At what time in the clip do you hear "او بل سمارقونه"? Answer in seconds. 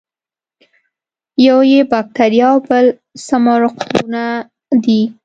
2.53-4.23